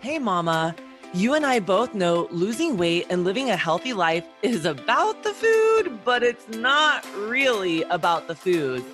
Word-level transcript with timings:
Hey, 0.00 0.20
Mama. 0.20 0.76
You 1.12 1.34
and 1.34 1.44
I 1.44 1.58
both 1.58 1.92
know 1.92 2.28
losing 2.30 2.76
weight 2.76 3.06
and 3.10 3.24
living 3.24 3.50
a 3.50 3.56
healthy 3.56 3.92
life 3.92 4.24
is 4.42 4.64
about 4.64 5.24
the 5.24 5.32
food, 5.32 5.98
but 6.04 6.22
it's 6.22 6.48
not 6.50 7.04
really 7.16 7.82
about 7.82 8.28
the 8.28 8.36
food. 8.36 8.84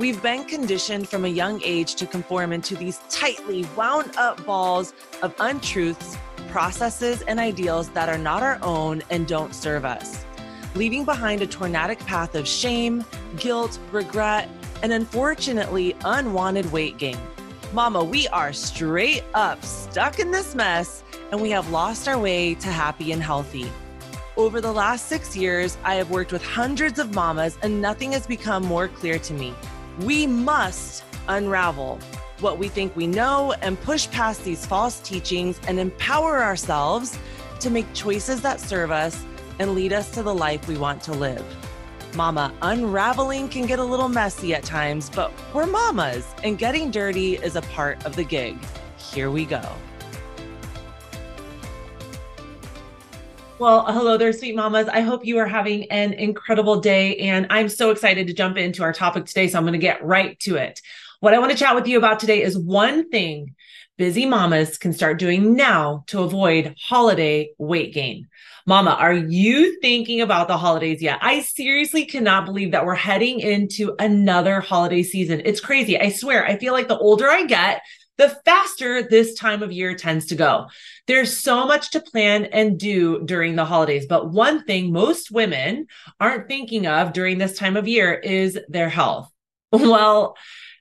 We've 0.00 0.20
been 0.20 0.44
conditioned 0.46 1.08
from 1.08 1.24
a 1.24 1.28
young 1.28 1.62
age 1.62 1.94
to 1.94 2.06
conform 2.06 2.52
into 2.52 2.74
these 2.74 2.98
tightly 3.08 3.68
wound 3.76 4.16
up 4.16 4.44
balls 4.44 4.94
of 5.22 5.32
untruths, 5.38 6.16
processes, 6.48 7.22
and 7.28 7.38
ideals 7.38 7.90
that 7.90 8.08
are 8.08 8.18
not 8.18 8.42
our 8.42 8.58
own 8.60 9.04
and 9.10 9.28
don't 9.28 9.54
serve 9.54 9.84
us, 9.84 10.24
leaving 10.74 11.04
behind 11.04 11.40
a 11.40 11.46
tornadic 11.46 12.00
path 12.00 12.34
of 12.34 12.48
shame, 12.48 13.04
guilt, 13.36 13.78
regret, 13.92 14.48
and 14.82 14.92
unfortunately, 14.92 15.94
unwanted 16.04 16.72
weight 16.72 16.98
gain. 16.98 17.18
Mama, 17.74 18.02
we 18.02 18.26
are 18.28 18.54
straight 18.54 19.24
up 19.34 19.62
stuck 19.62 20.18
in 20.18 20.30
this 20.30 20.54
mess 20.54 21.02
and 21.30 21.42
we 21.42 21.50
have 21.50 21.68
lost 21.68 22.08
our 22.08 22.18
way 22.18 22.54
to 22.54 22.68
happy 22.68 23.12
and 23.12 23.22
healthy. 23.22 23.70
Over 24.38 24.62
the 24.62 24.72
last 24.72 25.06
six 25.06 25.36
years, 25.36 25.76
I 25.84 25.96
have 25.96 26.10
worked 26.10 26.32
with 26.32 26.42
hundreds 26.42 26.98
of 26.98 27.14
mamas 27.14 27.58
and 27.62 27.82
nothing 27.82 28.12
has 28.12 28.26
become 28.26 28.64
more 28.64 28.88
clear 28.88 29.18
to 29.18 29.34
me. 29.34 29.52
We 30.00 30.26
must 30.26 31.04
unravel 31.28 31.98
what 32.40 32.58
we 32.58 32.68
think 32.68 32.96
we 32.96 33.06
know 33.06 33.52
and 33.60 33.78
push 33.82 34.10
past 34.10 34.44
these 34.44 34.64
false 34.64 35.00
teachings 35.00 35.60
and 35.68 35.78
empower 35.78 36.42
ourselves 36.42 37.18
to 37.60 37.68
make 37.68 37.92
choices 37.92 38.40
that 38.40 38.60
serve 38.60 38.90
us 38.90 39.22
and 39.58 39.74
lead 39.74 39.92
us 39.92 40.10
to 40.12 40.22
the 40.22 40.34
life 40.34 40.66
we 40.68 40.78
want 40.78 41.02
to 41.02 41.12
live. 41.12 41.44
Mama, 42.14 42.52
unraveling 42.62 43.48
can 43.48 43.66
get 43.66 43.78
a 43.78 43.84
little 43.84 44.08
messy 44.08 44.54
at 44.54 44.64
times, 44.64 45.10
but 45.10 45.32
we're 45.52 45.66
mamas, 45.66 46.26
and 46.42 46.58
getting 46.58 46.90
dirty 46.90 47.36
is 47.36 47.54
a 47.54 47.62
part 47.62 48.04
of 48.06 48.16
the 48.16 48.24
gig. 48.24 48.56
Here 48.96 49.30
we 49.30 49.44
go. 49.44 49.62
Well, 53.58 53.84
hello 53.86 54.16
there, 54.16 54.32
sweet 54.32 54.54
mamas. 54.54 54.88
I 54.88 55.00
hope 55.00 55.26
you 55.26 55.36
are 55.38 55.46
having 55.46 55.90
an 55.90 56.12
incredible 56.12 56.80
day, 56.80 57.16
and 57.16 57.46
I'm 57.50 57.68
so 57.68 57.90
excited 57.90 58.26
to 58.28 58.32
jump 58.32 58.56
into 58.56 58.82
our 58.82 58.92
topic 58.92 59.26
today. 59.26 59.48
So 59.48 59.58
I'm 59.58 59.64
going 59.64 59.72
to 59.72 59.78
get 59.78 60.02
right 60.04 60.38
to 60.40 60.56
it. 60.56 60.80
What 61.20 61.34
I 61.34 61.38
want 61.40 61.50
to 61.50 61.58
chat 61.58 61.74
with 61.74 61.88
you 61.88 61.98
about 61.98 62.20
today 62.20 62.42
is 62.42 62.56
one 62.56 63.10
thing 63.10 63.56
busy 63.98 64.24
mamas 64.24 64.78
can 64.78 64.92
start 64.92 65.18
doing 65.18 65.54
now 65.54 66.04
to 66.06 66.22
avoid 66.22 66.74
holiday 66.80 67.50
weight 67.58 67.92
gain. 67.92 68.28
Mama, 68.64 68.92
are 68.92 69.14
you 69.14 69.80
thinking 69.80 70.20
about 70.20 70.46
the 70.46 70.56
holidays 70.56 71.02
yet? 71.02 71.18
I 71.20 71.40
seriously 71.40 72.04
cannot 72.06 72.46
believe 72.46 72.72
that 72.72 72.86
we're 72.86 72.94
heading 72.94 73.40
into 73.40 73.94
another 73.98 74.60
holiday 74.60 75.02
season. 75.02 75.42
It's 75.44 75.60
crazy. 75.60 75.98
I 75.98 76.10
swear, 76.10 76.46
I 76.46 76.58
feel 76.58 76.72
like 76.72 76.86
the 76.86 76.98
older 76.98 77.28
I 77.28 77.44
get, 77.44 77.82
the 78.18 78.28
faster 78.44 79.02
this 79.02 79.34
time 79.34 79.62
of 79.62 79.72
year 79.72 79.94
tends 79.94 80.26
to 80.26 80.34
go. 80.34 80.66
There's 81.06 81.36
so 81.36 81.66
much 81.66 81.92
to 81.92 82.00
plan 82.00 82.44
and 82.46 82.78
do 82.78 83.24
during 83.24 83.56
the 83.56 83.64
holidays. 83.64 84.06
But 84.06 84.30
one 84.30 84.64
thing 84.64 84.92
most 84.92 85.30
women 85.30 85.86
aren't 86.20 86.48
thinking 86.48 86.86
of 86.86 87.12
during 87.12 87.38
this 87.38 87.56
time 87.56 87.76
of 87.76 87.88
year 87.88 88.12
is 88.12 88.58
their 88.68 88.88
health. 88.88 89.30
Well, 89.70 90.34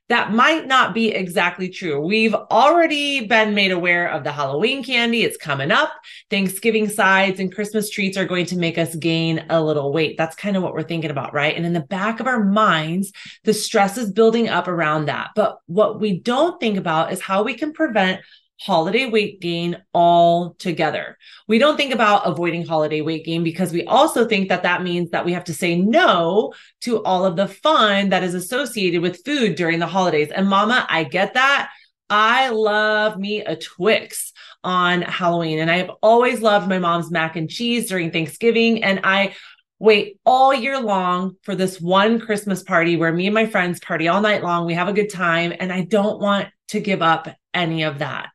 that 0.10 0.32
might 0.32 0.68
not 0.68 0.94
be 0.94 1.10
exactly 1.10 1.70
true. 1.70 2.00
We've 2.00 2.34
already 2.34 3.28
been 3.28 3.54
made 3.54 3.72
aware 3.72 4.10
of 4.10 4.24
the 4.24 4.32
Halloween 4.32 4.84
candy. 4.84 5.24
It's 5.24 5.38
coming 5.38 5.72
up. 5.72 5.92
Thanksgiving 6.30 6.88
sides 6.88 7.40
and 7.40 7.54
Christmas 7.54 7.90
treats 7.90 8.18
are 8.18 8.26
going 8.26 8.46
to 8.48 8.58
make 8.58 8.78
us 8.78 8.96
gain 8.96 9.46
a 9.50 9.62
little 9.62 9.92
weight. 9.92 10.18
That's 10.18 10.36
kind 10.36 10.56
of 10.56 10.64
what 10.64 10.74
we're 10.74 10.84
thinking 10.84 11.12
about, 11.12 11.34
right? 11.34 11.56
And 11.56 11.66
in 11.66 11.74
the 11.74 11.82
back 11.82 12.20
of 12.20 12.28
our 12.28 12.44
minds, 12.44 13.12
the 13.44 13.54
stress 13.54 13.98
is 13.98 14.12
building 14.12 14.48
up 14.48 14.68
around 14.68 15.06
that. 15.06 15.32
But 15.36 15.60
what 15.66 16.00
we 16.00 16.20
don't 16.20 16.60
think 16.60 16.78
about 16.78 17.12
is 17.12 17.22
how 17.22 17.44
we 17.44 17.54
can 17.54 17.74
prevent 17.74 18.22
holiday 18.60 19.06
weight 19.06 19.40
gain 19.40 19.82
all 19.94 20.56
together. 20.56 21.18
We 21.48 21.60
don't 21.60 21.78
think 21.78 21.94
about 21.94 22.28
avoiding 22.28 22.66
holiday 22.66 23.02
weight 23.02 23.26
gain 23.26 23.44
because 23.44 23.72
we 23.72 23.86
also 23.86 24.28
think 24.28 24.50
that 24.50 24.64
that 24.64 24.84
means 24.84 25.12
that 25.12 25.26
we 25.26 25.34
have 25.34 25.44
to 25.46 25.54
say 25.54 25.80
no 25.80 26.54
to 26.82 27.04
all 27.04 27.26
of 27.26 27.36
the 27.36 27.48
fun 27.48 28.10
that 28.10 28.24
is 28.24 28.34
associated 28.34 29.02
with 29.02 29.24
food 29.24 29.56
during 29.56 29.80
the 29.80 29.88
holidays. 29.88 30.30
And 30.32 30.48
mama, 30.48 30.86
I 30.90 31.04
get 31.04 31.36
that. 31.36 31.70
I 32.10 32.50
love 32.50 33.18
me 33.18 33.42
a 33.42 33.56
Twix 33.56 34.34
on 34.64 35.02
Halloween 35.02 35.60
and 35.60 35.70
I 35.70 35.78
have 35.78 35.92
always 36.02 36.42
loved 36.42 36.68
my 36.68 36.80
mom's 36.80 37.12
mac 37.12 37.36
and 37.36 37.50
cheese 37.50 37.90
during 37.90 38.12
Thanksgiving 38.12 38.84
and 38.84 39.02
I 39.04 39.36
wait 39.80 40.20
all 40.26 40.54
year 40.54 40.80
long 40.80 41.36
for 41.44 41.54
this 41.54 41.80
one 41.80 42.20
Christmas 42.20 42.64
party 42.64 42.98
where 42.98 43.14
me 43.14 43.28
and 43.28 43.34
my 43.36 43.46
friends 43.46 43.80
party 43.80 44.08
all 44.08 44.22
night 44.22 44.42
long. 44.42 44.66
We 44.66 44.74
have 44.74 44.88
a 44.88 44.94
good 44.94 45.12
time 45.12 45.54
and 45.60 45.72
I 45.72 45.82
don't 45.84 46.20
want 46.20 46.48
to 46.70 46.80
give 46.80 47.02
up 47.02 47.28
any 47.54 47.84
of 47.84 48.00
that. 48.00 48.30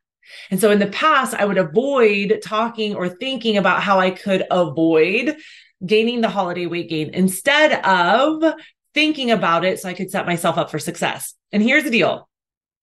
And 0.49 0.59
so 0.59 0.71
in 0.71 0.79
the 0.79 0.87
past, 0.87 1.33
I 1.33 1.45
would 1.45 1.57
avoid 1.57 2.41
talking 2.43 2.95
or 2.95 3.09
thinking 3.09 3.57
about 3.57 3.81
how 3.81 3.99
I 3.99 4.11
could 4.11 4.43
avoid 4.49 5.37
gaining 5.85 6.21
the 6.21 6.29
holiday 6.29 6.65
weight 6.65 6.89
gain 6.89 7.09
instead 7.13 7.83
of 7.85 8.53
thinking 8.93 9.31
about 9.31 9.65
it 9.65 9.79
so 9.79 9.89
I 9.89 9.93
could 9.93 10.11
set 10.11 10.25
myself 10.25 10.57
up 10.57 10.69
for 10.69 10.79
success. 10.79 11.33
And 11.51 11.61
here's 11.61 11.83
the 11.83 11.89
deal 11.89 12.27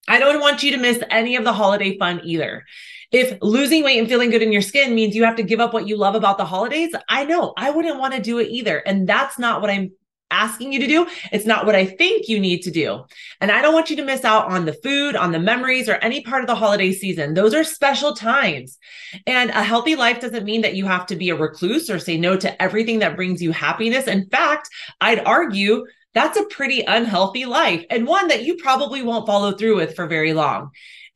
I 0.09 0.19
don't 0.19 0.41
want 0.41 0.62
you 0.62 0.73
to 0.73 0.78
miss 0.78 1.03
any 1.11 1.37
of 1.37 1.45
the 1.45 1.53
holiday 1.53 1.97
fun 1.99 2.21
either. 2.25 2.65
If 3.12 3.39
losing 3.43 3.83
weight 3.83 3.99
and 3.99 4.09
feeling 4.09 4.31
good 4.31 4.43
in 4.43 4.53
your 4.53 4.62
skin 4.62 4.95
means 4.95 5.17
you 5.17 5.25
have 5.25 5.37
to 5.37 5.43
give 5.43 5.61
up 5.61 5.72
what 5.72 5.89
you 5.89 5.97
love 5.97 6.15
about 6.15 6.39
the 6.39 6.45
holidays, 6.45 6.95
I 7.09 7.25
know 7.25 7.53
I 7.57 7.71
wouldn't 7.71 7.99
want 7.99 8.15
to 8.15 8.21
do 8.21 8.39
it 8.39 8.49
either. 8.51 8.78
And 8.78 9.09
that's 9.09 9.39
not 9.39 9.61
what 9.61 9.71
I'm 9.71 9.93
asking 10.30 10.72
you 10.72 10.80
to 10.80 10.86
do. 10.86 11.06
It's 11.32 11.46
not 11.46 11.66
what 11.66 11.74
I 11.74 11.84
think 11.84 12.28
you 12.28 12.41
need 12.41 12.62
to 12.62 12.70
do. 12.70 13.04
And 13.41 13.50
I 13.50 13.62
don't 13.62 13.74
want 13.74 13.91
you 13.91 13.96
to 13.96 14.04
miss 14.04 14.24
out 14.24 14.46
on 14.50 14.64
the 14.64 14.72
food, 14.72 15.16
on 15.16 15.32
the 15.32 15.38
memories, 15.38 15.88
or 15.88 15.94
any 15.96 16.22
part 16.22 16.42
of 16.42 16.46
the 16.46 16.54
holiday 16.54 16.92
season. 16.92 17.34
Those 17.34 17.54
are 17.54 17.64
special 17.64 18.14
times. 18.14 18.78
And 19.26 19.50
a 19.50 19.62
healthy 19.62 19.96
life 19.96 20.20
doesn't 20.20 20.44
mean 20.44 20.62
that 20.62 20.74
you 20.74 20.86
have 20.86 21.06
to 21.06 21.16
be 21.16 21.30
a 21.30 21.36
recluse 21.36 21.91
or 21.91 21.98
say 21.98 22.16
no 22.16 22.36
to 22.36 22.62
everything 22.62 23.00
that 23.00 23.16
brings 23.16 23.42
you 23.42 23.52
happiness. 23.52 24.06
In 24.06 24.28
fact, 24.28 24.68
I'd 25.00 25.24
argue 25.24 25.86
that's 26.12 26.38
a 26.38 26.44
pretty 26.47 26.82
unhealthy 26.82 27.44
life 27.44 27.84
and 27.88 28.06
one 28.06 28.28
that 28.28 28.44
you 28.44 28.56
probably 28.56 29.02
won't 29.02 29.26
follow 29.26 29.52
through 29.52 29.76
with 29.76 29.94
for 29.94 30.06
very 30.06 30.32
long. 30.32 30.70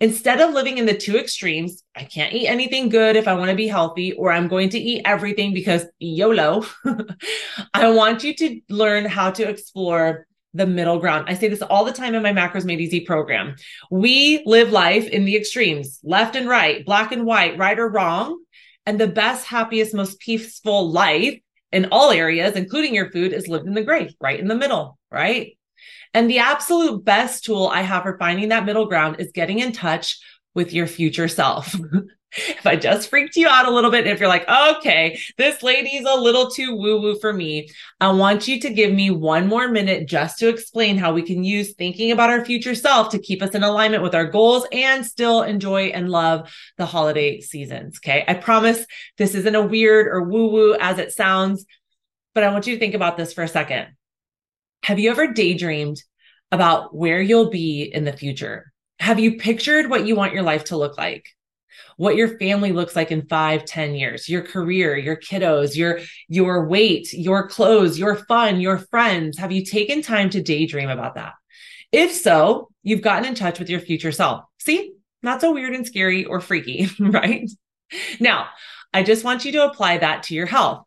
Instead 0.04 0.38
of 0.38 0.52
living 0.52 0.76
in 0.76 0.84
the 0.84 0.94
two 0.94 1.16
extremes, 1.16 1.82
I 1.96 2.04
can't 2.04 2.34
eat 2.34 2.46
anything 2.46 2.90
good 2.90 3.16
if 3.16 3.26
I 3.26 3.32
want 3.32 3.48
to 3.48 3.56
be 3.56 3.66
healthy, 3.66 4.12
or 4.12 4.30
I'm 4.30 4.48
going 4.48 4.68
to 4.68 4.78
eat 4.78 5.00
everything 5.06 5.54
because 5.54 5.86
YOLO. 5.98 6.66
I 7.72 7.88
want 7.88 8.22
you 8.22 8.34
to 8.34 8.60
learn 8.68 9.06
how 9.06 9.30
to 9.30 9.48
explore 9.48 10.26
the 10.52 10.66
middle 10.66 10.98
ground. 10.98 11.24
I 11.30 11.32
say 11.32 11.48
this 11.48 11.62
all 11.62 11.86
the 11.86 11.92
time 12.00 12.14
in 12.14 12.22
my 12.22 12.34
Macros 12.34 12.66
Made 12.66 12.82
Easy 12.82 13.00
program. 13.00 13.56
We 13.90 14.42
live 14.44 14.70
life 14.72 15.08
in 15.08 15.24
the 15.24 15.36
extremes, 15.36 16.00
left 16.02 16.36
and 16.36 16.46
right, 16.46 16.84
black 16.84 17.10
and 17.10 17.24
white, 17.24 17.56
right 17.56 17.78
or 17.78 17.88
wrong. 17.88 18.44
And 18.84 19.00
the 19.00 19.06
best, 19.06 19.46
happiest, 19.46 19.94
most 19.94 20.20
peaceful 20.20 20.90
life 20.90 21.40
in 21.72 21.88
all 21.90 22.10
areas, 22.10 22.56
including 22.56 22.94
your 22.94 23.10
food, 23.10 23.32
is 23.32 23.48
lived 23.48 23.66
in 23.66 23.72
the 23.72 23.82
gray, 23.82 24.14
right 24.20 24.38
in 24.38 24.48
the 24.48 24.54
middle, 24.54 24.98
right? 25.10 25.56
And 26.12 26.30
the 26.30 26.38
absolute 26.38 27.04
best 27.04 27.44
tool 27.44 27.66
I 27.66 27.82
have 27.82 28.04
for 28.04 28.18
finding 28.18 28.50
that 28.50 28.64
middle 28.64 28.86
ground 28.86 29.16
is 29.18 29.32
getting 29.32 29.58
in 29.58 29.72
touch 29.72 30.18
with 30.54 30.72
your 30.72 30.86
future 30.86 31.28
self. 31.28 31.74
if 32.36 32.66
I 32.66 32.76
just 32.76 33.10
freaked 33.10 33.36
you 33.36 33.48
out 33.48 33.66
a 33.66 33.70
little 33.70 33.90
bit, 33.90 34.06
if 34.06 34.18
you're 34.18 34.28
like, 34.28 34.48
okay, 34.48 35.18
this 35.38 35.62
lady's 35.62 36.04
a 36.04 36.14
little 36.14 36.50
too 36.50 36.74
woo 36.74 37.00
woo 37.00 37.18
for 37.18 37.32
me, 37.32 37.68
I 38.00 38.10
want 38.12 38.48
you 38.48 38.60
to 38.60 38.70
give 38.70 38.92
me 38.92 39.10
one 39.10 39.46
more 39.46 39.68
minute 39.68 40.08
just 40.08 40.38
to 40.38 40.48
explain 40.48 40.98
how 40.98 41.12
we 41.12 41.22
can 41.22 41.44
use 41.44 41.74
thinking 41.74 42.10
about 42.10 42.30
our 42.30 42.44
future 42.44 42.74
self 42.74 43.10
to 43.10 43.18
keep 43.18 43.42
us 43.42 43.54
in 43.54 43.62
alignment 43.62 44.02
with 44.02 44.14
our 44.14 44.26
goals 44.26 44.66
and 44.72 45.06
still 45.06 45.42
enjoy 45.42 45.86
and 45.86 46.10
love 46.10 46.52
the 46.76 46.86
holiday 46.86 47.40
seasons. 47.40 47.98
Okay. 47.98 48.24
I 48.26 48.34
promise 48.34 48.84
this 49.16 49.34
isn't 49.34 49.54
a 49.54 49.62
weird 49.62 50.08
or 50.08 50.22
woo 50.22 50.48
woo 50.48 50.76
as 50.80 50.98
it 50.98 51.12
sounds, 51.12 51.64
but 52.34 52.42
I 52.44 52.52
want 52.52 52.66
you 52.66 52.74
to 52.74 52.80
think 52.80 52.94
about 52.94 53.16
this 53.16 53.32
for 53.32 53.42
a 53.42 53.48
second. 53.48 53.88
Have 54.84 54.98
you 54.98 55.10
ever 55.10 55.28
daydreamed 55.28 56.02
about 56.52 56.94
where 56.94 57.18
you'll 57.18 57.48
be 57.48 57.84
in 57.84 58.04
the 58.04 58.12
future? 58.12 58.70
Have 58.98 59.18
you 59.18 59.38
pictured 59.38 59.88
what 59.88 60.06
you 60.06 60.14
want 60.14 60.34
your 60.34 60.42
life 60.42 60.64
to 60.64 60.76
look 60.76 60.98
like? 60.98 61.24
What 61.96 62.16
your 62.16 62.38
family 62.38 62.70
looks 62.70 62.94
like 62.94 63.10
in 63.10 63.26
five, 63.26 63.64
ten 63.64 63.94
years, 63.94 64.28
your 64.28 64.42
career, 64.42 64.94
your 64.94 65.16
kiddos, 65.16 65.74
your 65.74 66.00
your 66.28 66.68
weight, 66.68 67.14
your 67.14 67.48
clothes, 67.48 67.98
your 67.98 68.16
fun, 68.26 68.60
your 68.60 68.76
friends. 68.76 69.38
Have 69.38 69.52
you 69.52 69.64
taken 69.64 70.02
time 70.02 70.28
to 70.28 70.42
daydream 70.42 70.90
about 70.90 71.14
that? 71.14 71.32
If 71.90 72.12
so, 72.12 72.68
you've 72.82 73.00
gotten 73.00 73.24
in 73.24 73.34
touch 73.34 73.58
with 73.58 73.70
your 73.70 73.80
future 73.80 74.12
self. 74.12 74.44
See, 74.58 74.92
not 75.22 75.40
so 75.40 75.54
weird 75.54 75.74
and 75.74 75.86
scary 75.86 76.26
or 76.26 76.42
freaky, 76.42 76.90
right? 77.00 77.50
Now, 78.20 78.48
I 78.92 79.02
just 79.02 79.24
want 79.24 79.46
you 79.46 79.52
to 79.52 79.64
apply 79.64 79.96
that 79.96 80.24
to 80.24 80.34
your 80.34 80.46
health. 80.46 80.84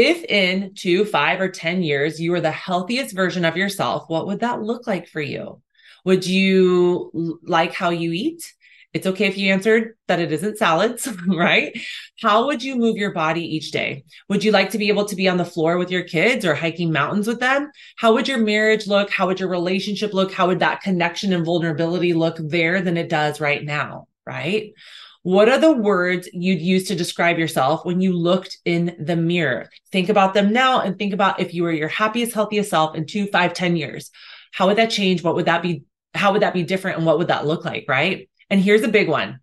If 0.00 0.22
in 0.22 0.74
two, 0.76 1.04
five, 1.04 1.40
or 1.40 1.48
10 1.48 1.82
years 1.82 2.20
you 2.20 2.32
are 2.34 2.40
the 2.40 2.52
healthiest 2.52 3.16
version 3.16 3.44
of 3.44 3.56
yourself, 3.56 4.04
what 4.06 4.28
would 4.28 4.38
that 4.40 4.62
look 4.62 4.86
like 4.86 5.08
for 5.08 5.20
you? 5.20 5.60
Would 6.04 6.24
you 6.24 7.40
like 7.42 7.72
how 7.74 7.90
you 7.90 8.12
eat? 8.12 8.54
It's 8.92 9.08
okay 9.08 9.26
if 9.26 9.36
you 9.36 9.52
answered 9.52 9.96
that 10.06 10.20
it 10.20 10.30
isn't 10.30 10.56
salads, 10.56 11.08
right? 11.26 11.76
How 12.22 12.46
would 12.46 12.62
you 12.62 12.76
move 12.76 12.96
your 12.96 13.12
body 13.12 13.42
each 13.42 13.72
day? 13.72 14.04
Would 14.28 14.44
you 14.44 14.52
like 14.52 14.70
to 14.70 14.78
be 14.78 14.86
able 14.86 15.06
to 15.06 15.16
be 15.16 15.28
on 15.28 15.36
the 15.36 15.44
floor 15.44 15.78
with 15.78 15.90
your 15.90 16.04
kids 16.04 16.44
or 16.44 16.54
hiking 16.54 16.92
mountains 16.92 17.26
with 17.26 17.40
them? 17.40 17.72
How 17.96 18.12
would 18.12 18.28
your 18.28 18.38
marriage 18.38 18.86
look? 18.86 19.10
How 19.10 19.26
would 19.26 19.40
your 19.40 19.48
relationship 19.48 20.14
look? 20.14 20.32
How 20.32 20.46
would 20.46 20.60
that 20.60 20.80
connection 20.80 21.32
and 21.32 21.44
vulnerability 21.44 22.14
look 22.14 22.36
there 22.38 22.82
than 22.82 22.96
it 22.96 23.08
does 23.08 23.40
right 23.40 23.64
now? 23.64 24.06
Right? 24.24 24.74
What 25.22 25.48
are 25.48 25.58
the 25.58 25.72
words 25.72 26.28
you'd 26.32 26.60
use 26.60 26.88
to 26.88 26.94
describe 26.94 27.38
yourself 27.38 27.84
when 27.84 28.00
you 28.00 28.12
looked 28.12 28.56
in 28.64 28.96
the 28.98 29.16
mirror? 29.16 29.68
Think 29.90 30.08
about 30.08 30.32
them 30.32 30.52
now 30.52 30.80
and 30.80 30.98
think 30.98 31.12
about 31.12 31.40
if 31.40 31.52
you 31.52 31.64
were 31.64 31.72
your 31.72 31.88
happiest, 31.88 32.34
healthiest 32.34 32.70
self 32.70 32.94
in 32.94 33.06
two, 33.06 33.26
five, 33.26 33.52
ten 33.52 33.76
years. 33.76 34.10
How 34.52 34.68
would 34.68 34.78
that 34.78 34.90
change? 34.90 35.22
What 35.22 35.34
would 35.34 35.46
that 35.46 35.62
be? 35.62 35.82
How 36.14 36.32
would 36.32 36.42
that 36.42 36.54
be 36.54 36.62
different? 36.62 36.98
And 36.98 37.06
what 37.06 37.18
would 37.18 37.28
that 37.28 37.46
look 37.46 37.64
like? 37.64 37.84
Right. 37.88 38.30
And 38.48 38.60
here's 38.60 38.82
a 38.82 38.88
big 38.88 39.08
one. 39.08 39.40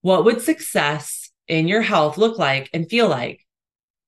What 0.00 0.24
would 0.24 0.40
success 0.40 1.30
in 1.48 1.68
your 1.68 1.82
health 1.82 2.18
look 2.18 2.38
like 2.38 2.70
and 2.72 2.88
feel 2.88 3.08
like? 3.08 3.40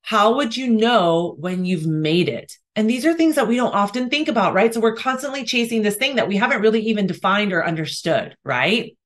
How 0.02 0.36
would 0.36 0.56
you 0.56 0.68
know 0.68 1.36
when 1.38 1.64
you've 1.64 1.86
made 1.86 2.28
it? 2.28 2.52
And 2.74 2.88
these 2.88 3.06
are 3.06 3.14
things 3.14 3.34
that 3.36 3.48
we 3.48 3.56
don't 3.56 3.74
often 3.74 4.08
think 4.08 4.28
about, 4.28 4.54
right? 4.54 4.72
So 4.72 4.80
we're 4.80 4.94
constantly 4.94 5.44
chasing 5.44 5.82
this 5.82 5.96
thing 5.96 6.16
that 6.16 6.28
we 6.28 6.36
haven't 6.36 6.60
really 6.60 6.80
even 6.82 7.06
defined 7.06 7.52
or 7.52 7.66
understood, 7.66 8.36
right? 8.44 8.96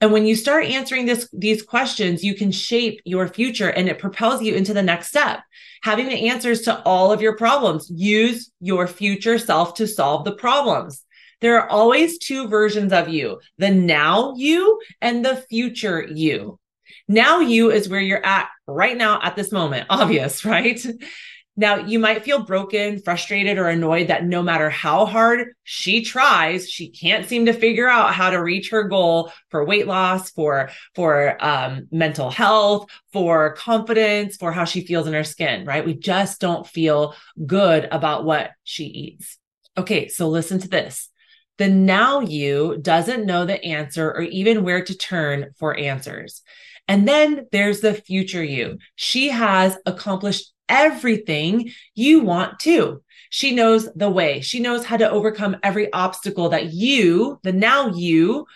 And 0.00 0.12
when 0.12 0.26
you 0.26 0.36
start 0.36 0.66
answering 0.66 1.06
this, 1.06 1.28
these 1.32 1.62
questions, 1.62 2.22
you 2.22 2.34
can 2.34 2.52
shape 2.52 3.00
your 3.04 3.28
future 3.28 3.70
and 3.70 3.88
it 3.88 3.98
propels 3.98 4.42
you 4.42 4.54
into 4.54 4.74
the 4.74 4.82
next 4.82 5.08
step. 5.08 5.40
Having 5.82 6.08
the 6.08 6.28
answers 6.28 6.62
to 6.62 6.82
all 6.82 7.12
of 7.12 7.22
your 7.22 7.36
problems. 7.36 7.90
Use 7.94 8.50
your 8.60 8.86
future 8.86 9.38
self 9.38 9.74
to 9.74 9.86
solve 9.86 10.24
the 10.24 10.34
problems. 10.34 11.02
There 11.40 11.58
are 11.60 11.68
always 11.68 12.18
two 12.18 12.48
versions 12.48 12.92
of 12.92 13.08
you 13.08 13.40
the 13.58 13.70
now 13.70 14.34
you 14.36 14.80
and 15.00 15.24
the 15.24 15.36
future 15.48 16.02
you. 16.02 16.58
Now 17.08 17.40
you 17.40 17.70
is 17.70 17.88
where 17.88 18.00
you're 18.00 18.24
at 18.24 18.48
right 18.66 18.96
now 18.96 19.20
at 19.22 19.36
this 19.36 19.52
moment. 19.52 19.86
Obvious, 19.90 20.44
right? 20.44 20.84
Now, 21.58 21.76
you 21.76 21.98
might 21.98 22.22
feel 22.22 22.44
broken, 22.44 23.00
frustrated, 23.00 23.56
or 23.56 23.68
annoyed 23.68 24.08
that 24.08 24.26
no 24.26 24.42
matter 24.42 24.68
how 24.68 25.06
hard 25.06 25.54
she 25.64 26.04
tries, 26.04 26.68
she 26.68 26.90
can't 26.90 27.26
seem 27.26 27.46
to 27.46 27.54
figure 27.54 27.88
out 27.88 28.12
how 28.12 28.28
to 28.30 28.42
reach 28.42 28.70
her 28.70 28.84
goal 28.84 29.32
for 29.50 29.64
weight 29.64 29.86
loss, 29.86 30.30
for 30.30 30.70
for 30.94 31.42
um, 31.42 31.88
mental 31.90 32.30
health, 32.30 32.90
for 33.12 33.54
confidence, 33.54 34.36
for 34.36 34.52
how 34.52 34.64
she 34.64 34.86
feels 34.86 35.06
in 35.06 35.14
her 35.14 35.24
skin. 35.24 35.64
Right? 35.64 35.84
We 35.84 35.94
just 35.94 36.40
don't 36.40 36.66
feel 36.66 37.14
good 37.46 37.88
about 37.90 38.24
what 38.24 38.50
she 38.62 38.84
eats. 38.84 39.38
Okay, 39.78 40.08
so 40.08 40.28
listen 40.28 40.58
to 40.60 40.68
this. 40.68 41.08
The 41.58 41.68
now 41.68 42.20
you 42.20 42.78
doesn't 42.80 43.24
know 43.24 43.46
the 43.46 43.62
answer 43.64 44.10
or 44.10 44.22
even 44.22 44.62
where 44.62 44.84
to 44.84 44.96
turn 44.96 45.52
for 45.58 45.74
answers. 45.74 46.42
And 46.88 47.08
then 47.08 47.46
there's 47.50 47.80
the 47.80 47.94
future 47.94 48.44
you. 48.44 48.78
She 48.94 49.30
has 49.30 49.76
accomplished 49.86 50.52
everything 50.68 51.70
you 51.94 52.20
want 52.20 52.58
to. 52.60 53.02
She 53.30 53.54
knows 53.54 53.92
the 53.94 54.10
way. 54.10 54.40
She 54.40 54.60
knows 54.60 54.84
how 54.84 54.96
to 54.96 55.10
overcome 55.10 55.56
every 55.62 55.92
obstacle 55.92 56.50
that 56.50 56.72
you, 56.72 57.38
the 57.42 57.52
now 57.52 57.88
you, 57.88 58.46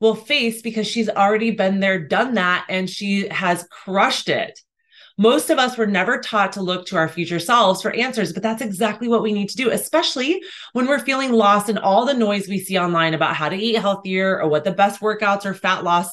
will 0.00 0.14
face 0.14 0.62
because 0.62 0.86
she's 0.86 1.10
already 1.10 1.50
been 1.50 1.80
there, 1.80 1.98
done 1.98 2.34
that, 2.34 2.64
and 2.68 2.88
she 2.88 3.28
has 3.28 3.66
crushed 3.70 4.28
it. 4.28 4.58
Most 5.18 5.50
of 5.50 5.58
us 5.58 5.76
were 5.76 5.86
never 5.86 6.18
taught 6.18 6.52
to 6.52 6.62
look 6.62 6.86
to 6.86 6.96
our 6.96 7.08
future 7.08 7.38
selves 7.38 7.82
for 7.82 7.90
answers, 7.92 8.32
but 8.32 8.42
that's 8.42 8.62
exactly 8.62 9.06
what 9.06 9.22
we 9.22 9.34
need 9.34 9.50
to 9.50 9.56
do, 9.56 9.70
especially 9.70 10.42
when 10.72 10.86
we're 10.86 10.98
feeling 10.98 11.32
lost 11.32 11.68
in 11.68 11.76
all 11.76 12.06
the 12.06 12.14
noise 12.14 12.48
we 12.48 12.58
see 12.58 12.78
online 12.78 13.12
about 13.12 13.36
how 13.36 13.50
to 13.50 13.56
eat 13.56 13.76
healthier 13.76 14.40
or 14.40 14.48
what 14.48 14.64
the 14.64 14.72
best 14.72 15.02
workouts 15.02 15.44
or 15.44 15.52
fat 15.52 15.84
loss 15.84 16.10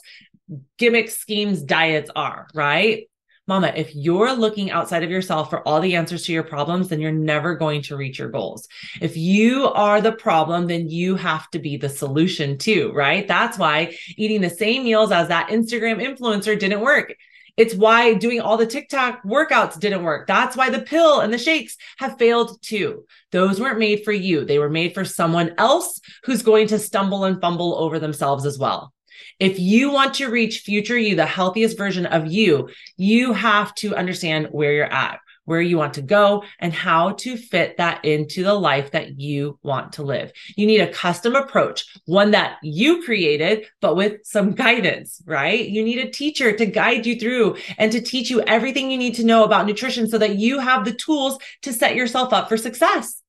gimmick 0.77 1.09
schemes 1.09 1.63
diets 1.63 2.09
are, 2.15 2.47
right? 2.53 3.07
Mama, 3.47 3.71
if 3.75 3.95
you're 3.95 4.33
looking 4.33 4.71
outside 4.71 5.03
of 5.03 5.09
yourself 5.09 5.49
for 5.49 5.65
all 5.65 5.79
the 5.79 5.95
answers 5.95 6.23
to 6.25 6.33
your 6.33 6.43
problems, 6.43 6.89
then 6.89 6.99
you're 6.99 7.13
never 7.13 7.55
going 7.55 7.81
to 7.83 7.95
reach 7.95 8.19
your 8.19 8.29
goals. 8.29 8.67
If 8.99 9.15
you 9.15 9.67
are 9.67 10.01
the 10.01 10.11
problem, 10.11 10.67
then 10.67 10.89
you 10.89 11.15
have 11.15 11.49
to 11.51 11.59
be 11.59 11.77
the 11.77 11.87
solution 11.87 12.57
too, 12.57 12.91
right? 12.93 13.25
That's 13.25 13.57
why 13.57 13.95
eating 14.17 14.41
the 14.41 14.49
same 14.49 14.83
meals 14.83 15.13
as 15.13 15.29
that 15.29 15.49
Instagram 15.49 16.05
influencer 16.05 16.59
didn't 16.59 16.81
work. 16.81 17.15
It's 17.55 17.73
why 17.73 18.13
doing 18.13 18.41
all 18.41 18.57
the 18.57 18.67
TikTok 18.67 19.23
workouts 19.23 19.79
didn't 19.79 20.03
work. 20.03 20.27
That's 20.27 20.55
why 20.55 20.69
the 20.69 20.81
pill 20.81 21.21
and 21.21 21.33
the 21.33 21.39
shakes 21.39 21.77
have 21.97 22.19
failed 22.19 22.61
too. 22.61 23.05
Those 23.31 23.59
weren't 23.59 23.79
made 23.79 24.03
for 24.03 24.11
you. 24.11 24.45
They 24.45 24.59
were 24.59 24.69
made 24.69 24.93
for 24.93 25.05
someone 25.05 25.55
else 25.57 25.99
who's 26.25 26.43
going 26.43 26.67
to 26.67 26.79
stumble 26.79 27.23
and 27.23 27.41
fumble 27.41 27.75
over 27.75 27.97
themselves 27.97 28.45
as 28.45 28.59
well. 28.59 28.93
If 29.39 29.59
you 29.59 29.91
want 29.91 30.15
to 30.15 30.29
reach 30.29 30.59
future 30.59 30.97
you, 30.97 31.15
the 31.15 31.25
healthiest 31.25 31.77
version 31.77 32.05
of 32.05 32.27
you, 32.27 32.69
you 32.95 33.33
have 33.33 33.73
to 33.75 33.95
understand 33.95 34.47
where 34.51 34.73
you're 34.73 34.85
at, 34.85 35.19
where 35.45 35.61
you 35.61 35.77
want 35.77 35.93
to 35.93 36.01
go, 36.01 36.43
and 36.59 36.73
how 36.73 37.11
to 37.11 37.37
fit 37.37 37.77
that 37.77 38.03
into 38.03 38.43
the 38.43 38.53
life 38.53 38.91
that 38.91 39.19
you 39.19 39.57
want 39.63 39.93
to 39.93 40.03
live. 40.03 40.31
You 40.55 40.67
need 40.67 40.81
a 40.81 40.91
custom 40.91 41.35
approach, 41.35 41.85
one 42.05 42.31
that 42.31 42.57
you 42.61 43.03
created, 43.03 43.65
but 43.79 43.95
with 43.95 44.25
some 44.25 44.51
guidance, 44.51 45.21
right? 45.25 45.67
You 45.67 45.83
need 45.83 45.99
a 45.99 46.11
teacher 46.11 46.51
to 46.51 46.65
guide 46.65 47.05
you 47.05 47.17
through 47.17 47.57
and 47.77 47.91
to 47.93 48.01
teach 48.01 48.29
you 48.29 48.41
everything 48.41 48.91
you 48.91 48.97
need 48.97 49.15
to 49.15 49.23
know 49.23 49.43
about 49.43 49.65
nutrition 49.65 50.09
so 50.09 50.17
that 50.17 50.35
you 50.35 50.59
have 50.59 50.83
the 50.83 50.93
tools 50.93 51.37
to 51.61 51.71
set 51.71 51.95
yourself 51.95 52.33
up 52.33 52.49
for 52.49 52.57
success. 52.57 53.21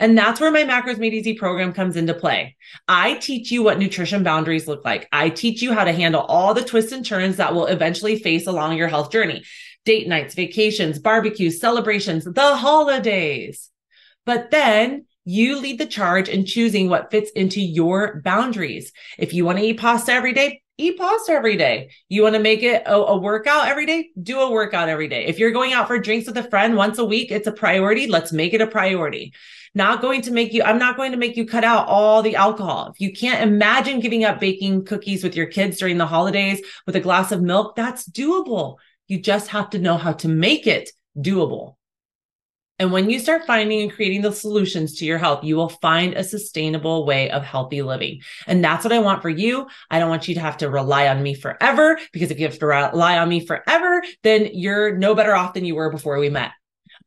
And 0.00 0.16
that's 0.16 0.40
where 0.40 0.50
my 0.50 0.64
Macros 0.64 0.98
Made 0.98 1.14
Easy 1.14 1.34
program 1.34 1.72
comes 1.72 1.96
into 1.96 2.14
play. 2.14 2.56
I 2.88 3.14
teach 3.14 3.50
you 3.50 3.62
what 3.62 3.78
nutrition 3.78 4.22
boundaries 4.22 4.66
look 4.66 4.84
like. 4.84 5.08
I 5.12 5.30
teach 5.30 5.62
you 5.62 5.72
how 5.72 5.84
to 5.84 5.92
handle 5.92 6.22
all 6.22 6.54
the 6.54 6.64
twists 6.64 6.92
and 6.92 7.04
turns 7.04 7.36
that 7.36 7.54
will 7.54 7.66
eventually 7.66 8.18
face 8.18 8.46
along 8.46 8.76
your 8.76 8.88
health 8.88 9.10
journey 9.10 9.44
date 9.84 10.08
nights, 10.08 10.34
vacations, 10.34 10.98
barbecues, 10.98 11.60
celebrations, 11.60 12.24
the 12.24 12.56
holidays. 12.56 13.70
But 14.26 14.50
then 14.50 15.06
you 15.24 15.60
lead 15.60 15.78
the 15.78 15.86
charge 15.86 16.28
in 16.28 16.44
choosing 16.44 16.88
what 16.88 17.10
fits 17.10 17.30
into 17.30 17.60
your 17.60 18.20
boundaries. 18.22 18.92
If 19.16 19.32
you 19.32 19.44
want 19.44 19.58
to 19.58 19.64
eat 19.64 19.78
pasta 19.78 20.12
every 20.12 20.32
day, 20.32 20.62
eat 20.78 20.98
pasta 20.98 21.32
every 21.32 21.56
day. 21.56 21.90
You 22.08 22.22
want 22.22 22.34
to 22.34 22.42
make 22.42 22.62
it 22.62 22.82
a, 22.86 22.94
a, 22.94 23.16
workout 23.16 23.68
every 23.68 23.86
day? 23.86 24.10
Do 24.20 24.40
a 24.40 24.50
workout 24.50 24.88
every 24.88 25.08
day. 25.08 25.26
If 25.26 25.38
you're 25.38 25.52
going 25.52 25.72
out 25.72 25.86
for 25.86 25.98
drinks 25.98 26.26
with 26.26 26.36
a 26.36 26.48
friend 26.48 26.76
once 26.76 26.98
a 26.98 27.04
week, 27.04 27.30
it's 27.30 27.46
a 27.46 27.52
priority. 27.52 28.06
Let's 28.06 28.32
make 28.32 28.54
it 28.54 28.60
a 28.60 28.66
priority 28.66 29.32
not 29.76 30.00
going 30.00 30.22
to 30.22 30.32
make 30.32 30.54
you, 30.54 30.62
I'm 30.62 30.78
not 30.78 30.96
going 30.96 31.12
to 31.12 31.18
make 31.18 31.36
you 31.36 31.46
cut 31.46 31.62
out 31.62 31.86
all 31.86 32.22
the 32.22 32.34
alcohol. 32.34 32.90
If 32.92 33.00
you 33.00 33.12
can't 33.12 33.42
imagine 33.42 34.00
giving 34.00 34.24
up 34.24 34.40
baking 34.40 34.86
cookies 34.86 35.22
with 35.22 35.36
your 35.36 35.46
kids 35.46 35.78
during 35.78 35.98
the 35.98 36.06
holidays 36.06 36.62
with 36.86 36.96
a 36.96 37.00
glass 37.00 37.30
of 37.30 37.42
milk, 37.42 37.76
that's 37.76 38.08
doable. 38.08 38.76
You 39.06 39.20
just 39.20 39.48
have 39.48 39.70
to 39.70 39.78
know 39.78 39.98
how 39.98 40.14
to 40.14 40.28
make 40.28 40.66
it 40.66 40.90
doable. 41.16 41.74
And 42.78 42.90
when 42.90 43.08
you 43.08 43.18
start 43.18 43.46
finding 43.46 43.82
and 43.82 43.92
creating 43.92 44.22
the 44.22 44.32
solutions 44.32 44.98
to 44.98 45.04
your 45.04 45.18
health, 45.18 45.44
you 45.44 45.56
will 45.56 45.68
find 45.68 46.14
a 46.14 46.24
sustainable 46.24 47.06
way 47.06 47.30
of 47.30 47.42
healthy 47.42 47.82
living. 47.82 48.20
And 48.46 48.64
that's 48.64 48.84
what 48.84 48.92
I 48.92 48.98
want 48.98 49.22
for 49.22 49.30
you. 49.30 49.66
I 49.90 49.98
don't 49.98 50.10
want 50.10 50.26
you 50.26 50.34
to 50.34 50.40
have 50.40 50.58
to 50.58 50.70
rely 50.70 51.08
on 51.08 51.22
me 51.22 51.34
forever 51.34 51.98
because 52.12 52.30
if 52.30 52.38
you 52.38 52.46
have 52.46 52.58
to 52.58 52.66
rely 52.66 53.18
on 53.18 53.28
me 53.28 53.44
forever, 53.44 54.02
then 54.22 54.50
you're 54.52 54.96
no 54.96 55.14
better 55.14 55.34
off 55.34 55.54
than 55.54 55.64
you 55.64 55.74
were 55.74 55.90
before 55.90 56.18
we 56.18 56.28
met. 56.28 56.52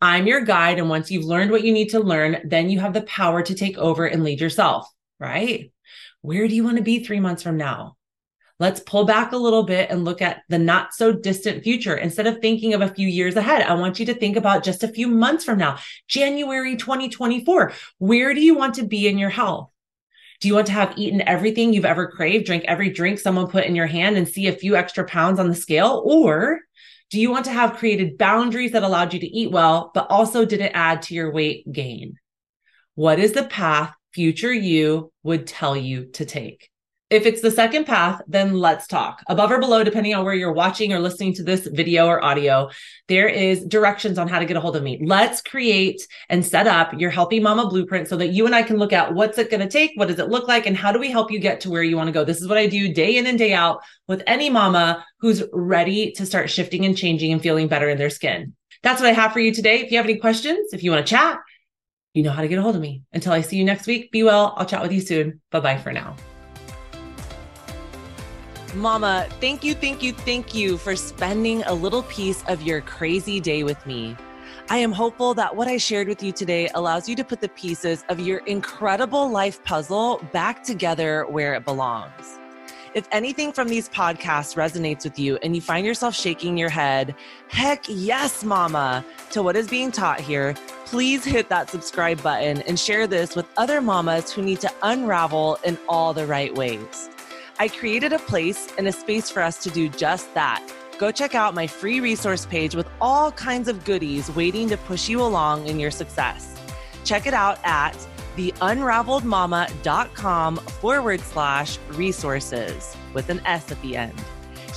I'm 0.01 0.27
your 0.27 0.41
guide. 0.41 0.79
And 0.79 0.89
once 0.89 1.11
you've 1.11 1.25
learned 1.25 1.51
what 1.51 1.63
you 1.63 1.73
need 1.73 1.89
to 1.89 1.99
learn, 1.99 2.41
then 2.45 2.69
you 2.69 2.79
have 2.79 2.93
the 2.93 3.01
power 3.01 3.41
to 3.43 3.55
take 3.55 3.77
over 3.77 4.05
and 4.05 4.23
lead 4.23 4.39
yourself, 4.39 4.87
right? 5.19 5.71
Where 6.21 6.47
do 6.47 6.55
you 6.55 6.63
want 6.63 6.77
to 6.77 6.83
be 6.83 7.03
three 7.03 7.19
months 7.19 7.43
from 7.43 7.57
now? 7.57 7.97
Let's 8.59 8.81
pull 8.81 9.05
back 9.05 9.31
a 9.31 9.37
little 9.37 9.63
bit 9.63 9.89
and 9.89 10.03
look 10.03 10.21
at 10.21 10.41
the 10.49 10.59
not 10.59 10.93
so 10.93 11.13
distant 11.13 11.63
future. 11.63 11.95
Instead 11.95 12.27
of 12.27 12.39
thinking 12.39 12.73
of 12.73 12.81
a 12.81 12.93
few 12.93 13.07
years 13.07 13.37
ahead, 13.37 13.61
I 13.61 13.73
want 13.75 13.99
you 13.99 14.05
to 14.07 14.13
think 14.13 14.35
about 14.35 14.65
just 14.65 14.83
a 14.83 14.89
few 14.89 15.07
months 15.07 15.45
from 15.45 15.57
now, 15.57 15.79
January 16.09 16.75
2024. 16.75 17.71
Where 17.99 18.33
do 18.33 18.41
you 18.41 18.55
want 18.55 18.75
to 18.75 18.83
be 18.83 19.07
in 19.07 19.17
your 19.17 19.29
health? 19.29 19.69
Do 20.41 20.49
you 20.49 20.55
want 20.55 20.67
to 20.67 20.73
have 20.73 20.97
eaten 20.97 21.21
everything 21.21 21.73
you've 21.73 21.85
ever 21.85 22.07
craved, 22.07 22.45
drink 22.45 22.65
every 22.65 22.89
drink 22.89 23.19
someone 23.19 23.47
put 23.47 23.65
in 23.65 23.75
your 23.75 23.87
hand 23.87 24.17
and 24.17 24.27
see 24.27 24.47
a 24.47 24.53
few 24.53 24.75
extra 24.75 25.05
pounds 25.05 25.39
on 25.39 25.47
the 25.47 25.55
scale? 25.55 26.01
Or 26.05 26.59
do 27.09 27.19
you 27.19 27.31
want 27.31 27.45
to 27.45 27.51
have 27.51 27.77
created 27.77 28.17
boundaries 28.17 28.71
that 28.73 28.83
allowed 28.83 29.13
you 29.13 29.19
to 29.19 29.27
eat 29.27 29.51
well, 29.51 29.91
but 29.93 30.07
also 30.09 30.45
didn't 30.45 30.75
add 30.75 31.01
to 31.03 31.15
your 31.15 31.31
weight 31.31 31.69
gain? 31.71 32.15
What 32.95 33.19
is 33.19 33.33
the 33.33 33.45
path 33.45 33.93
future 34.13 34.53
you 34.53 35.11
would 35.23 35.47
tell 35.47 35.75
you 35.75 36.05
to 36.13 36.25
take? 36.25 36.69
If 37.09 37.25
it's 37.25 37.41
the 37.41 37.49
second 37.49 37.85
path, 37.85 38.21
then 38.27 38.53
let's 38.53 38.85
talk. 38.85 39.23
Above 39.27 39.49
or 39.49 39.59
below, 39.59 39.83
depending 39.83 40.13
on 40.13 40.23
where 40.23 40.35
you're 40.35 40.53
watching 40.53 40.93
or 40.93 40.99
listening 40.99 41.33
to 41.35 41.43
this 41.43 41.65
video 41.65 42.05
or 42.05 42.23
audio, 42.23 42.69
there 43.07 43.27
is 43.27 43.65
directions 43.65 44.19
on 44.19 44.27
how 44.27 44.37
to 44.37 44.45
get 44.45 44.57
a 44.57 44.61
hold 44.61 44.75
of 44.75 44.83
me. 44.83 45.01
Let's 45.03 45.41
create 45.41 46.05
and 46.29 46.45
set 46.45 46.67
up 46.67 46.93
your 46.99 47.09
healthy 47.09 47.39
mama 47.39 47.67
blueprint 47.67 48.07
so 48.07 48.15
that 48.17 48.27
you 48.27 48.45
and 48.45 48.53
I 48.53 48.61
can 48.61 48.77
look 48.77 48.93
at 48.93 49.15
what's 49.15 49.39
it 49.39 49.49
going 49.49 49.61
to 49.61 49.67
take, 49.67 49.93
what 49.95 50.07
does 50.07 50.19
it 50.19 50.29
look 50.29 50.47
like, 50.47 50.67
and 50.67 50.77
how 50.77 50.91
do 50.91 50.99
we 50.99 51.09
help 51.09 51.31
you 51.31 51.39
get 51.39 51.61
to 51.61 51.71
where 51.71 51.81
you 51.81 51.97
want 51.97 52.09
to 52.09 52.13
go. 52.13 52.23
This 52.23 52.41
is 52.41 52.47
what 52.47 52.59
I 52.59 52.67
do 52.67 52.93
day 52.93 53.17
in 53.17 53.25
and 53.25 53.39
day 53.39 53.53
out 53.53 53.81
with 54.07 54.21
any 54.27 54.51
mama 54.51 55.03
who's 55.19 55.41
ready 55.51 56.11
to 56.11 56.27
start 56.27 56.51
shifting 56.51 56.85
and 56.85 56.95
changing 56.95 57.33
and 57.33 57.41
feeling 57.41 57.67
better 57.67 57.89
in 57.89 57.97
their 57.97 58.11
skin. 58.11 58.53
That's 58.83 59.01
what 59.01 59.09
I 59.09 59.13
have 59.13 59.33
for 59.33 59.39
you 59.39 59.51
today. 59.51 59.79
If 59.79 59.91
you 59.91 59.97
have 59.97 60.05
any 60.05 60.19
questions, 60.19 60.73
if 60.73 60.83
you 60.83 60.91
want 60.91 61.07
to 61.07 61.09
chat, 61.09 61.39
you 62.13 62.21
know 62.21 62.31
how 62.31 62.43
to 62.43 62.47
get 62.47 62.59
a 62.59 62.61
hold 62.61 62.75
of 62.75 62.81
me. 62.81 63.01
Until 63.13 63.33
I 63.33 63.41
see 63.41 63.57
you 63.57 63.65
next 63.65 63.87
week, 63.87 64.11
be 64.11 64.21
well. 64.21 64.53
I'll 64.57 64.65
chat 64.67 64.83
with 64.83 64.91
you 64.91 65.01
soon. 65.01 65.41
Bye 65.49 65.59
bye 65.59 65.77
for 65.79 65.91
now. 65.91 66.15
Mama, 68.75 69.27
thank 69.41 69.63
you, 69.63 69.73
thank 69.73 70.03
you, 70.03 70.13
thank 70.13 70.53
you 70.53 70.77
for 70.77 70.95
spending 70.95 71.63
a 71.63 71.73
little 71.73 72.03
piece 72.03 72.43
of 72.47 72.61
your 72.61 72.81
crazy 72.81 73.39
day 73.39 73.63
with 73.63 73.83
me. 73.85 74.15
I 74.69 74.77
am 74.77 74.91
hopeful 74.91 75.33
that 75.33 75.55
what 75.55 75.67
I 75.67 75.77
shared 75.77 76.07
with 76.07 76.21
you 76.21 76.31
today 76.31 76.69
allows 76.75 77.09
you 77.09 77.15
to 77.15 77.23
put 77.23 77.41
the 77.41 77.49
pieces 77.49 78.05
of 78.09 78.19
your 78.19 78.39
incredible 78.45 79.27
life 79.27 79.63
puzzle 79.63 80.23
back 80.31 80.63
together 80.63 81.25
where 81.27 81.55
it 81.55 81.65
belongs. 81.65 82.37
If 82.93 83.07
anything 83.11 83.51
from 83.51 83.69
these 83.69 83.89
podcasts 83.89 84.55
resonates 84.55 85.03
with 85.03 85.17
you 85.17 85.37
and 85.41 85.55
you 85.55 85.61
find 85.61 85.85
yourself 85.85 86.13
shaking 86.13 86.55
your 86.55 86.69
head, 86.69 87.15
heck 87.47 87.85
yes, 87.87 88.43
mama, 88.43 89.03
to 89.31 89.41
what 89.41 89.55
is 89.55 89.67
being 89.67 89.91
taught 89.91 90.19
here, 90.19 90.55
please 90.85 91.25
hit 91.25 91.49
that 91.49 91.69
subscribe 91.69 92.21
button 92.21 92.61
and 92.63 92.79
share 92.79 93.07
this 93.07 93.35
with 93.35 93.47
other 93.57 93.81
mamas 93.81 94.31
who 94.31 94.43
need 94.43 94.59
to 94.61 94.71
unravel 94.83 95.57
in 95.63 95.77
all 95.87 96.13
the 96.13 96.25
right 96.25 96.53
ways. 96.53 97.09
I 97.61 97.67
created 97.67 98.13
a 98.13 98.19
place 98.19 98.69
and 98.77 98.87
a 98.87 98.91
space 98.93 99.29
for 99.29 99.41
us 99.41 99.61
to 99.63 99.69
do 99.69 99.89
just 99.89 100.33
that. 100.33 100.65
Go 100.97 101.11
check 101.11 101.35
out 101.35 101.53
my 101.53 101.67
free 101.67 101.99
resource 101.99 102.45
page 102.45 102.73
with 102.73 102.87
all 103.01 103.33
kinds 103.33 103.67
of 103.67 103.83
goodies 103.83 104.31
waiting 104.31 104.69
to 104.69 104.77
push 104.77 105.09
you 105.09 105.21
along 105.21 105.67
in 105.67 105.77
your 105.77 105.91
success. 105.91 106.57
Check 107.03 107.27
it 107.27 107.33
out 107.33 107.59
at 107.65 107.97
theunraveledmama.com 108.37 110.55
forward 110.55 111.19
slash 111.19 111.77
resources 111.89 112.95
with 113.13 113.29
an 113.29 113.41
S 113.45 113.69
at 113.73 113.81
the 113.81 113.97
end. 113.97 114.17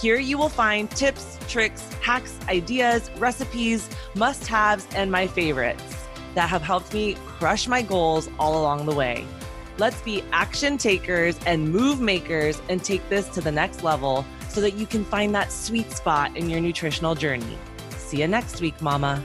Here 0.00 0.18
you 0.18 0.36
will 0.36 0.48
find 0.48 0.90
tips, 0.90 1.38
tricks, 1.48 1.88
hacks, 2.00 2.36
ideas, 2.48 3.12
recipes, 3.18 3.88
must 4.16 4.48
haves, 4.48 4.88
and 4.96 5.12
my 5.12 5.28
favorites 5.28 6.08
that 6.34 6.48
have 6.48 6.62
helped 6.62 6.92
me 6.92 7.14
crush 7.38 7.68
my 7.68 7.82
goals 7.82 8.28
all 8.40 8.60
along 8.60 8.86
the 8.86 8.94
way. 8.94 9.24
Let's 9.78 10.00
be 10.02 10.22
action 10.32 10.78
takers 10.78 11.38
and 11.46 11.72
move 11.72 12.00
makers 12.00 12.60
and 12.68 12.82
take 12.82 13.08
this 13.08 13.28
to 13.30 13.40
the 13.40 13.52
next 13.52 13.82
level 13.82 14.24
so 14.48 14.60
that 14.60 14.74
you 14.74 14.86
can 14.86 15.04
find 15.04 15.34
that 15.34 15.50
sweet 15.50 15.90
spot 15.90 16.36
in 16.36 16.50
your 16.50 16.60
nutritional 16.60 17.14
journey. 17.14 17.58
See 17.96 18.20
you 18.20 18.28
next 18.28 18.60
week, 18.60 18.80
Mama. 18.82 19.22